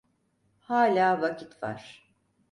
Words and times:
Hâlâ 0.65 1.09
vakit 1.21 1.51
var. 1.63 1.81